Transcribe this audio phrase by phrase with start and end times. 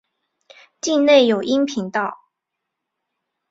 [0.81, 2.17] 境内有阴平道。